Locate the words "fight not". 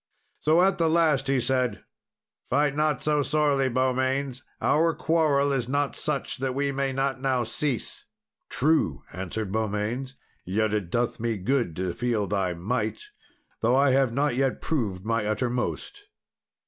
2.49-3.03